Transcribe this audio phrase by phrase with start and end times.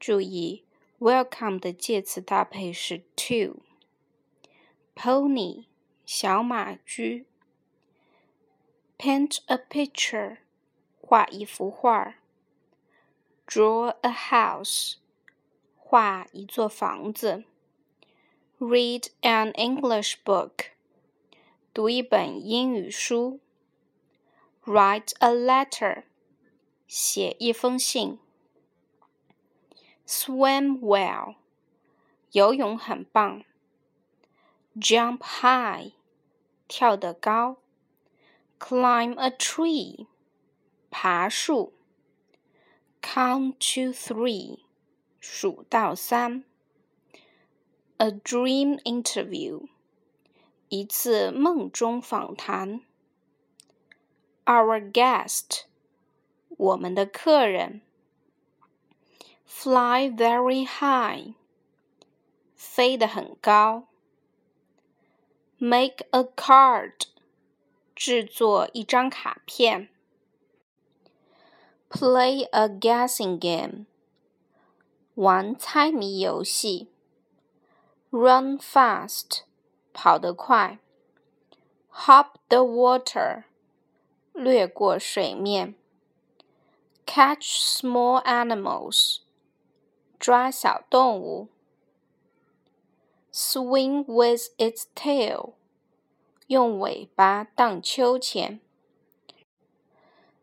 [0.00, 0.64] 注意，
[0.98, 5.64] welcome 的介词搭配是 to。Pony
[6.04, 7.26] 小马驹。
[8.98, 10.38] Paint a picture
[11.00, 12.16] 画一幅画。
[13.46, 14.94] Draw a house
[15.76, 17.44] 画一座房子。
[18.58, 20.70] Read an English book
[21.74, 23.40] 读一本英语书。
[24.64, 26.04] Write a letter
[26.88, 28.18] 写一封信。
[30.10, 31.36] swim well，
[32.32, 33.44] 游泳很棒。
[34.76, 35.92] jump high，
[36.68, 37.56] 跳得高。
[38.58, 40.06] climb a tree，
[40.90, 41.72] 爬树。
[43.02, 44.60] count to three，
[45.20, 46.44] 数到三。
[47.98, 49.68] a dream interview，
[50.68, 52.82] 一次梦中访谈。
[54.44, 55.62] our guest，
[56.48, 57.80] 我们的客人。
[59.50, 61.34] fly very high，
[62.54, 63.88] 飞得很高。
[65.58, 67.06] Make a card，
[67.94, 69.88] 制作一张卡片。
[71.88, 73.86] Play a guessing game，
[75.14, 76.90] 玩猜谜游戏。
[78.10, 79.42] Run fast，
[79.92, 80.78] 跑得快。
[81.90, 83.44] Hop the water，
[84.34, 85.74] 掠过水面。
[87.06, 89.20] Catch small animals。
[90.20, 91.48] 抓小动物。
[93.32, 95.52] Swing with its tail，
[96.46, 98.60] 用尾巴荡秋千。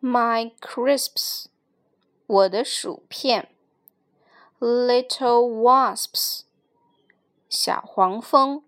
[0.00, 1.46] My crisps，
[2.26, 3.54] 我的薯片。
[4.58, 6.42] Little wasps，
[7.48, 8.64] 小黄蜂。